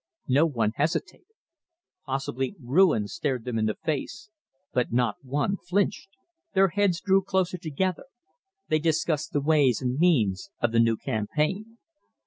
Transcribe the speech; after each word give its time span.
No 0.27 0.47
one 0.47 0.71
hesitated. 0.77 1.27
Possibly 2.07 2.55
ruin 2.59 3.07
stared 3.07 3.45
them 3.45 3.59
in 3.59 3.67
the 3.67 3.75
face, 3.75 4.31
but 4.73 4.91
not 4.91 5.23
one 5.23 5.57
flinched. 5.57 6.09
Their 6.55 6.69
heads 6.69 6.99
drew 7.01 7.21
closer 7.21 7.59
together. 7.59 8.05
They 8.67 8.79
discussed 8.79 9.31
the 9.31 9.41
ways 9.41 9.79
and 9.79 9.99
means 9.99 10.49
of 10.59 10.71
the 10.71 10.79
new 10.79 10.97
campaign. 10.97 11.77